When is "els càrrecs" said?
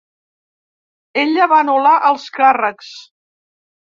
2.13-2.89